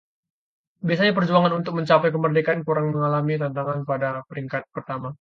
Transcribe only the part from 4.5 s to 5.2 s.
pertama